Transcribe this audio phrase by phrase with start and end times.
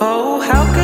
[0.00, 0.83] Oh, how could